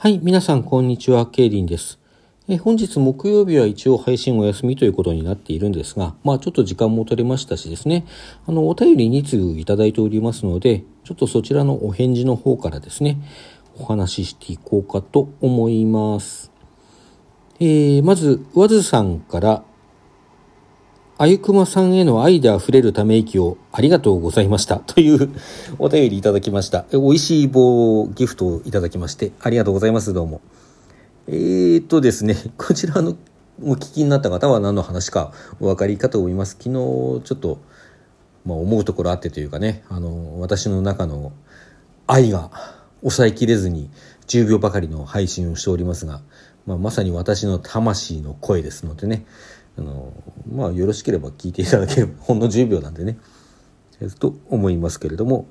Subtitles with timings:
[0.00, 1.26] はい、皆さん、こんにちは。
[1.26, 1.98] ケイリンです。
[2.48, 8.06] え本日木曜日は一応配信お休みということになっているんですが、まあちょっと時間も取れましたしですね、
[8.46, 13.18] あの、お便り2通いただいておりますので、ちょっとそちらのお返事の方からですね、
[13.76, 16.52] お話ししていこうかと思います。
[17.58, 19.64] えー、まず、わずさんから、
[21.20, 24.76] あゆくまさんへの愛で溢れるため息をありがとうございました。
[24.78, 25.30] という
[25.80, 26.84] お便りいただきました。
[26.92, 30.12] 美味しい棒ギフトをいただきまして、ありがとうございます。
[30.12, 30.40] どうも。
[31.26, 33.16] えーとですね、こちらの
[33.64, 36.52] お聞きになった方は何の話かお分かりかと思います。
[36.52, 37.58] 昨日ちょっと、
[38.46, 41.32] まあ、思うところあってというかね、あの、私の中の
[42.06, 42.52] 愛が
[43.00, 43.90] 抑えきれずに
[44.28, 46.22] 10秒ばかりの配信をしておりますが、
[46.64, 49.26] まあ、まさに私の魂の声ですのでね、
[49.78, 50.12] あの
[50.52, 53.18] まあよろしければ聞いていただければ ほんの10秒なんでね。
[54.20, 55.48] と思いますけれども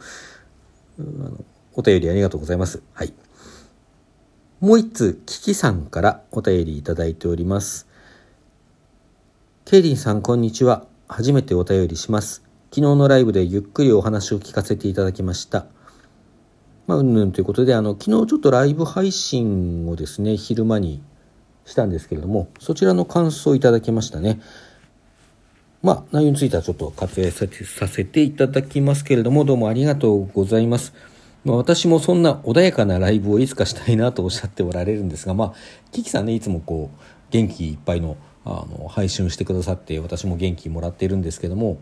[1.00, 2.82] あのお便りありがとうございます。
[2.94, 3.14] はい。
[4.60, 7.88] もう一通キキさんからお便りいただいております。
[9.66, 10.86] ケイリンさんこんにちは。
[11.08, 12.42] 初めてお便りします。
[12.72, 15.68] 昨日のライブでゆっくりお話を聞かせていただきました。
[16.88, 21.02] まあ、うんぬんということで、あの、昨日ちょっとライブ配信をですね、昼間に
[21.68, 24.42] したんですけれどもそちらの感想をいただきましたね。
[25.84, 27.46] まあ内容についてはちょっと割愛さ
[27.88, 30.94] せていただきますけれどもどうもありがとうございます。
[31.46, 35.54] まあ、私もそんな穏やかなライブをいつかしたいなとおっしゃっておられるんですがまあ
[35.92, 36.98] キキさんねいつもこう
[37.30, 41.78] 元気いっぱいのあの配信をしてくださって私も元気もらっているんですけども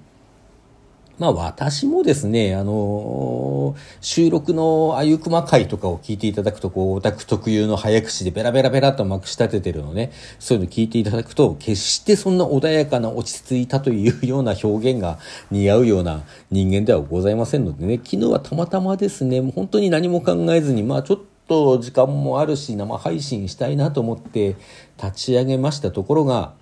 [1.18, 15.18] まあ私もですね、あのー、収録のあゆくま会とかを聞いていただくと、こう、オタク特有の早口でベラベラベラとまくし立ててるのね、そういうの聞いていただくと、決してそんな穏やかな落ち着いたというような表現が
[15.52, 24.58] 似合うような人間ではございませんのでね、昨日はたまたまですね、本当に何も考えずに、まあちょっと時間もあるし、生配信したいなと思って
[25.02, 26.54] 立ち上げましたところが、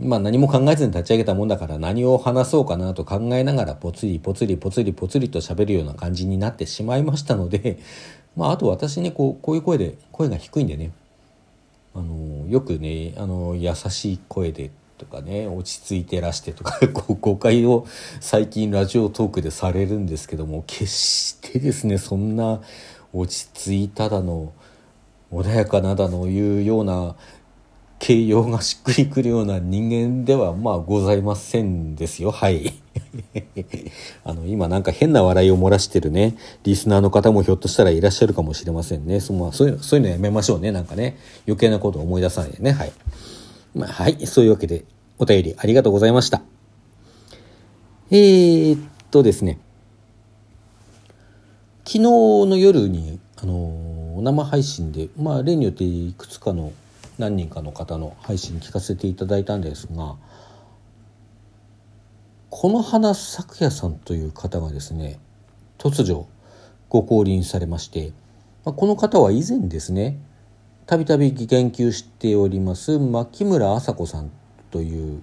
[0.00, 7.78] まあ何も考えずに立ち上げたもんだから何を話そうかなと考えながらぽつりぽつりぽつりぽつりと喋るような感じになってしまいましたので、
[8.36, 10.92] まああと私ね、こう、こういう声で、声が低いんでね、
[11.94, 17.86] あの、よくね、あの、優しい声でとかね、落ち着いてらしてとか、 こう誤解を
[18.20, 22.60] 最近ラジオトークでされるんですけども、決してですね、そんな
[23.12, 24.52] 落ち着いただの、
[25.32, 27.14] 穏やかなだのいうような
[28.00, 32.30] 形容がしっくりくるような人間ではまあございませんですよ。
[32.30, 32.72] はい。
[34.24, 36.34] あの、今なんか変な笑いを漏らしてるね、
[36.64, 39.20] リスナーの方もひょっとしたらいらっしゃるかもしれませんね。
[39.20, 40.72] そまあ、そういうの、そういうのやめましょうね。
[40.72, 42.72] なんかね、余計なことを思い出さないでね。
[42.72, 42.92] はい。
[43.74, 44.26] まあ、はい。
[44.26, 44.86] そういうわけで、
[45.18, 46.42] お便りありがとうございました。
[48.10, 48.80] えー、っ
[49.10, 49.58] とですね。
[51.84, 56.72] 昨日の夜に、あの、生配信で、まあ、例によっていくつかの
[57.20, 60.16] 何人かの方の配信聞かせていただいたんですが
[62.48, 65.20] この花咲夜さんという方がですね
[65.76, 66.26] 突如
[66.88, 68.12] ご降臨されまして
[68.64, 70.18] この方は以前ですね
[70.86, 74.30] たびたび言及しております牧村麻子さん
[74.70, 75.22] という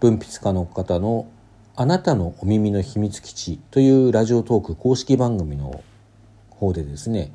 [0.00, 1.26] 文筆家の方の
[1.76, 5.82] 「あなたのお耳の秘密基地」というラジオトーク公式番組の
[6.48, 7.32] 方でですね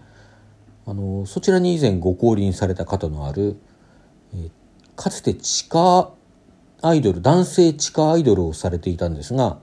[0.90, 3.58] あのそちらに以前ご降臨された方のある、
[4.34, 4.50] え、
[4.96, 6.12] かつて地下
[6.82, 9.60] アイドル男性地下アイドルをされていたんですが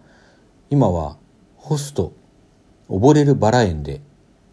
[0.71, 1.17] 今は
[1.57, 2.13] ホスト
[2.89, 4.01] 溺れるバラ園で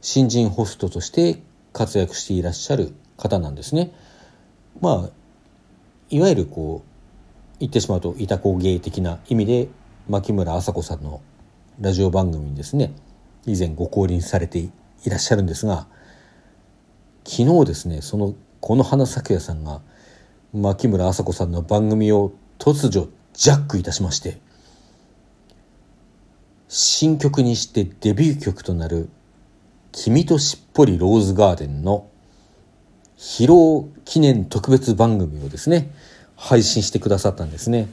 [0.01, 3.93] 新人ホストとして活躍していらっしゃる方なんですね。
[4.81, 5.09] まあ
[6.09, 9.67] いわゆるこう言ってしまうと板子芸的な意味で
[10.09, 11.21] 牧村麻子さんの
[11.79, 12.95] ラジオ番組にですね
[13.45, 14.71] 以前ご降臨されてい
[15.05, 15.85] らっしゃるんですが
[17.25, 19.81] 昨日ですねそのこの花咲夜さんが
[20.53, 24.39] 牧村麻子さんの番組を突如ジャックいたしまして
[26.67, 29.09] 新曲にしてデビュー曲となる
[29.91, 32.07] 「君としっぽりローズガーデン」の
[33.17, 35.91] 披露記念特別番組をですね
[36.35, 37.89] 配信してくださったんですね。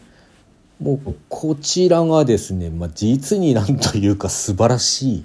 [0.80, 5.24] もうこちらがですね、まあ、実になんというか素晴らしい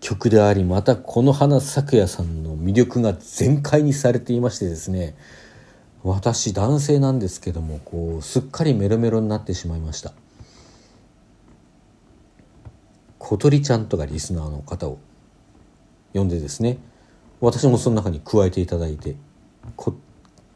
[0.00, 5.14] 曲でありまたこの花咲夜さん魅力が全開にされていましてですね
[6.02, 10.12] 私男性なんですけどもこうすっかりメロメロになってしまいました。
[13.18, 14.98] 小鳥ちゃんとかリスナーの方を
[16.14, 16.78] 呼んでですね
[17.40, 19.16] 私もその中に加えていただいて
[19.76, 19.94] こ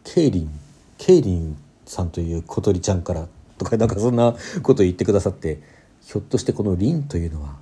[0.05, 0.51] ケイリン
[0.97, 3.27] ケイリンさんという小鳥ちゃんから
[3.59, 5.61] とかなんかそんなことを言ってくださって
[6.01, 7.57] ひょっとしてこの「リン」というのは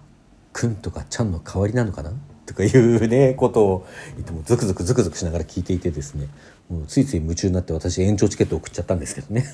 [0.53, 2.13] くんとかちゃんの代わりなのかな？
[2.51, 3.87] とかいうねことを
[4.17, 6.27] 言ってもズクズクズクズクしながら聞いていてですね。
[6.69, 9.45] もうついつい夢中になって私延長チケット送っちゃったんですけどね。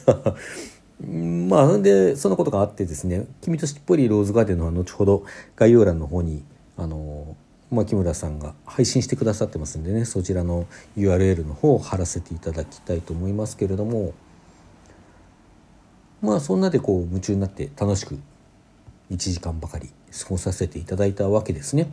[1.46, 6.42] まあでそんなことがあってですね「君としっぽりローズガーデン」のは後ほど概要欄の方に
[6.78, 7.36] あの
[7.70, 10.66] 牧村さんが配信してくださってますんでねそちらの
[10.96, 14.14] URL の方を貼らせていただきたいと思いますけれども。
[16.22, 18.18] まあそんなでこう夢中になって楽しく
[19.10, 21.88] 1時間ばかり過ごさせていただいたわけですね。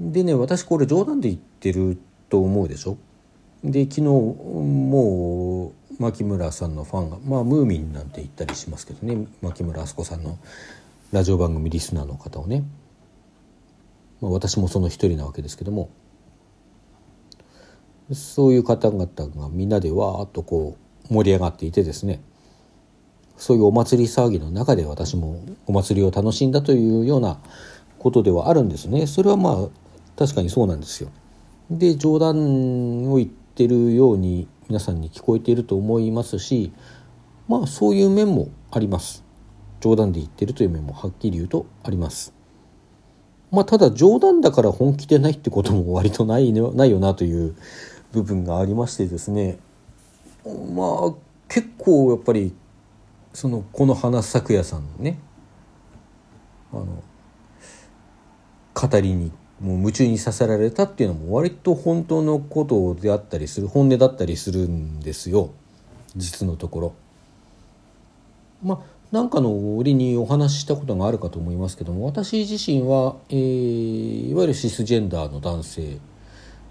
[0.00, 2.00] でね私これ冗談で言ってる
[2.30, 2.96] と思うでしょ？
[3.62, 9.26] で昨日もう牧村さんのファンがまあムーミンなんて言ったりしますけどね。
[9.42, 10.38] 牧村あす子さんの
[11.12, 12.64] ラジオ番組リスナーの方をね、
[14.20, 15.90] まあ、私もその一人なわけですけども。
[18.12, 20.76] そういう方々がみんなでわーっとこ
[21.08, 22.20] う盛り上がっていてですね。
[23.36, 27.38] そういうお祭り騒ぎの中で私もお祭りを楽しんだというような
[28.00, 29.06] ことではあるんですね。
[29.06, 29.68] それはまあ
[30.20, 31.10] 確かにそうなんですよ。
[31.70, 36.72] で冗談を言ってるように皆さんに聞こえていると思いますし
[37.48, 39.24] まあそういう面もあります。
[39.80, 42.34] 冗談で言ってるという面もはっきり言うとあります。
[43.50, 47.56] まあただ冗談だから本気でないってことも割とないないよなという
[48.12, 49.58] 部分がありましてですね
[50.44, 51.14] まあ
[51.48, 52.52] 結構やっぱり
[53.32, 55.18] そのこの花咲夜さんのね
[56.74, 57.02] あの
[58.74, 65.50] 語りにもう夢中にさせられたっていうのも割と本当のことであったりする本音だったりするんですよ。
[66.16, 66.94] 実のところ。
[68.62, 75.98] まあなんかの折にお話ししたことがあるかと思いますけども私自身は、えー、いわゆるシスジェンダーの男性、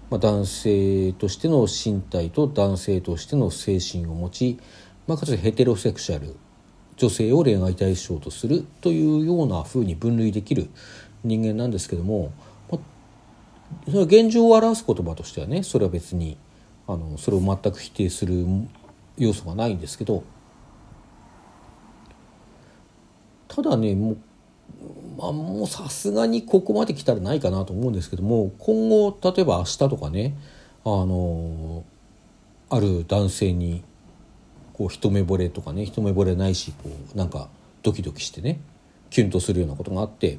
[0.08, 4.58] まあ、男性としての身体と男性としての精神を持ち、
[5.06, 6.34] まあ、かつヘテロセクシャル
[6.96, 10.70] 女性を恋愛対象とするというようなふうに分類できる
[11.24, 12.49] 人間なんですけども、ま
[13.86, 16.36] それは現状を表す言葉としてはねそれは別に
[16.86, 18.44] あのそれを全く否定する
[19.16, 20.24] 要素がないんですけど
[23.48, 24.18] ただねもう
[25.18, 30.34] まあ、もうさすがにここまで来たらないかなと思うんですけども今後例えば明日とかね
[30.84, 31.84] あの
[32.70, 33.84] ある男性に
[34.72, 37.48] こう一目惚れとかね一目惚れないしこうなんか
[37.82, 38.60] ドキドキしてね
[39.10, 40.38] キュンとするようなことがあって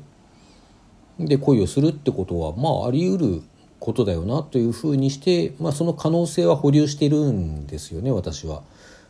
[1.25, 3.41] で恋をするってことはまああり得る
[3.79, 8.61] ことだよなというふうにして、まあ、その可能性は保留してるんですよね私は、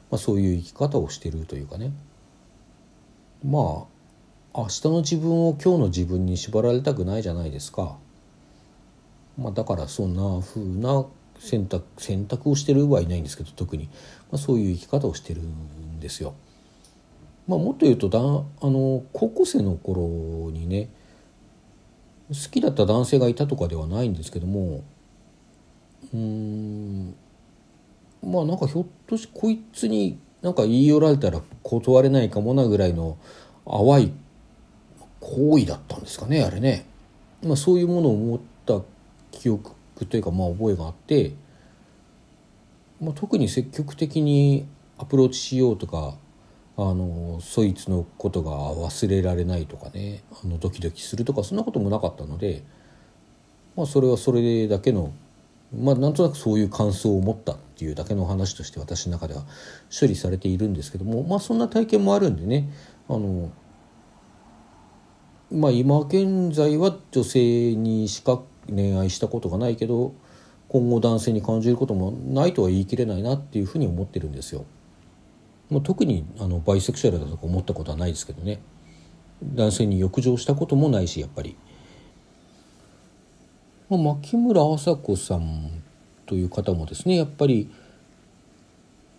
[0.09, 1.91] まあ、そういう生き方をしてるというかね。
[3.43, 3.91] まあ
[4.53, 7.97] 明日の自分を今日の自分に縛られたくないじゃないですか、
[9.37, 11.05] まあ、だからそんなふうな
[11.39, 13.85] 選択選択をしてるはいないんですけど特に、
[14.29, 16.35] まあ、そういう生き方をしてるんですよ。
[17.47, 20.89] まあ、もっと言うとだあの高校生の頃にね
[22.31, 24.83] 好きだった男性がいたとかではないんですけども
[26.13, 27.16] うん
[28.24, 33.18] まあなんかひょっとしてこいつになんか言い寄られたら断れないかもなぐらいの
[33.66, 34.13] 淡い
[35.19, 36.86] 行為だったんですかねあれね、
[37.44, 38.81] まあ、そういうものを思った
[39.31, 39.75] 記憶
[40.10, 41.33] というかまあ覚えがあって、
[43.00, 44.66] まあ、特に積極的に
[44.98, 46.16] アプローチしようとか
[46.83, 52.63] あのそいつのことが忘れられないとかねあのドキドキするとかそんなこともなかったので、
[53.75, 55.13] まあ、それはそれだけの
[55.78, 59.44] まあなんとなくそういう感想を持ったっていうだけの話として私の中では
[59.97, 62.71] 処理されているんですけどもまあそんな体験もあるんでね
[63.07, 63.52] あの
[65.52, 70.16] まあ今現在は女性にしか恋愛したことがないけど
[70.68, 74.66] 今後男性に感じることもないとは言い切れないなっていうふうに思ってるんですよ。
[75.71, 78.61] もう特にあのバイセクシュアルだとか思ったことはないですけどね
[79.42, 81.57] 男性に欲情したこともないしやっぱり。
[83.90, 85.83] まあ、牧村麻子さん
[86.25, 87.69] という方もですねやっぱり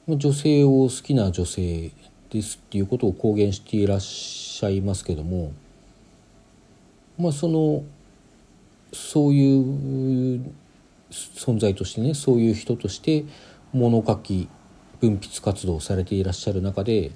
[0.09, 1.93] 女性を好きな女性
[2.31, 5.53] ですっていうことを公言していらっしゃいますけども
[7.19, 7.85] まあその
[8.95, 10.51] そういう
[11.11, 13.27] 存在としてねそういう人として
[13.75, 14.49] 物書き
[15.03, 17.11] 分泌活動をされていらっしゃる中で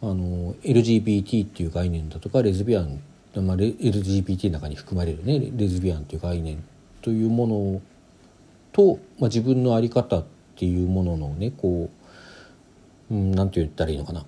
[0.00, 3.00] あの LGBT っていう概念だとかレズビアン、
[3.36, 6.64] まあ、LGBT の中に含まれるねレズビアンという概念
[7.02, 7.82] というもの
[8.72, 10.24] と、まあ、自分の在り方っ
[10.56, 11.90] ていうもののねこ
[13.10, 14.20] う、うん、なんて言ったらいいのかな。
[14.20, 14.26] ま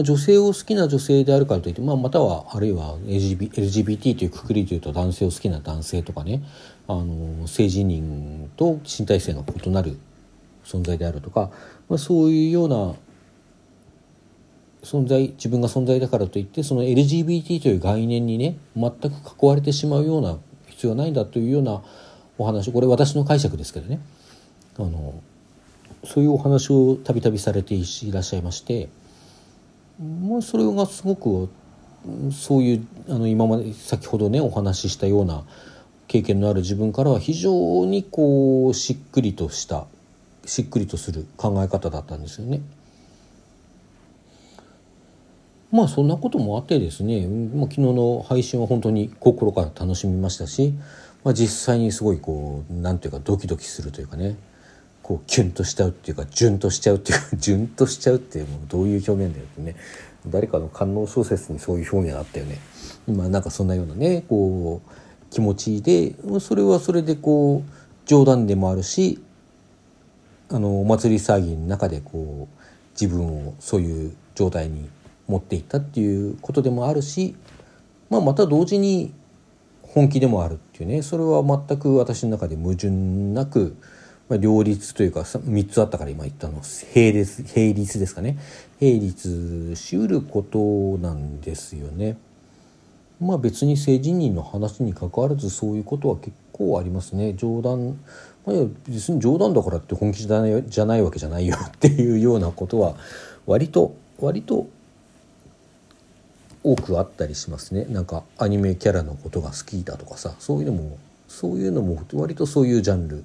[0.00, 6.44] あ女性を好きな女性であるからといって、まあ、またはあるいは LGBT というくくりでいうと男性を好きな男性とかね
[6.86, 9.98] あの性自認と身体性が異なる
[10.70, 11.50] 存在であるとか、
[11.88, 12.94] まあ、そういうような
[14.82, 19.06] 存在自分が存在だからといってその LGBT という概念にね全く
[19.42, 21.82] 囲われてしまうような必要はないんだというような
[22.38, 24.00] お話これ私の解釈ですけどね。
[24.78, 25.20] あの
[26.04, 28.88] そういうお話をたびたびされていらっしゃいまして、
[30.00, 31.50] まあ、それがすごく
[32.32, 35.44] そういうあの今まで先ほどねお話ししたような
[36.08, 39.86] 経験のある自分からは非常にこうしっくりとした
[40.44, 42.60] しっくりとする考え方だったんですよね。
[45.72, 50.74] まあそんなこともあってですね、まあ、昨日の配信は本当に心から楽しみましたし、
[51.22, 54.36] まあ、実際にすごいこうなんていうかドキドキするというかね
[55.02, 59.76] こうキュンとしちゃうっていうかジュンとしちゃうっていうか ジュンとしちゃうってもうどういう表現だよってね
[60.28, 62.58] 誰かの官能小説にそういう表現あったよね。
[63.08, 64.90] まあなんかそんなようなねこう
[65.30, 67.70] 気持ちでそれはそれでこう
[68.06, 69.20] 冗談でもあるし
[70.52, 72.60] あのお祭り騒ぎの中でこう
[73.00, 74.88] 自分をそういう状態に
[75.28, 77.36] 持っていったっていうことでもあるし、
[78.10, 79.14] まあ、また同時に
[79.82, 83.76] 本気でもあるっていうねそれは全く私の中で矛盾なく、
[84.28, 86.60] まあ、両立というか3つあったから今言ったの
[86.94, 88.36] 並列並立ですかね
[88.80, 92.16] 並立しうることなんですよね。
[93.20, 97.32] まあ別に性自認の話にかかわらずそういうことは結構ありますね。
[97.34, 97.98] 冗談。
[98.44, 102.94] まあ、別に冗談だからって本気じゃないじゃないわけじゃないよっていうようなことは
[103.46, 104.66] 割と割と
[106.62, 107.86] 多くあったりしますね。
[107.86, 110.34] なんかアニメキャラのことが好きだとかさ。
[110.38, 110.98] そういうのも
[111.28, 113.24] そういうのも割とそういうジャンル。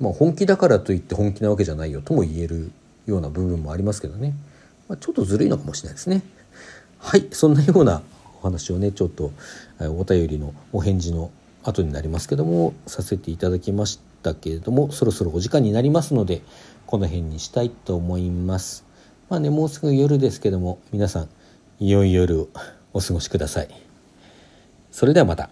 [0.00, 2.70] まあ本気だからといって本気なわけじゃないよとも言える
[3.06, 4.34] ような部分もありますけどね、
[4.88, 6.22] まあ、ちょっとずるいのかもしれないですね。
[6.98, 7.26] はい。
[7.32, 8.02] そんなような
[8.40, 9.32] お話をねちょっと
[9.80, 11.30] お便りのお返事の
[11.68, 16.42] 後になりますけどもさせていただきましたけれどもそろそろお時間になりますので
[16.86, 18.84] この辺にしたいと思います
[19.28, 21.28] まあねもうすぐ夜ですけども皆さん
[21.78, 22.48] 良い夜を
[22.94, 23.68] お過ごしください。
[24.90, 25.50] それではまた。